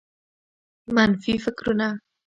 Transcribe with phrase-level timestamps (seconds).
[0.95, 1.89] منفي فکرونه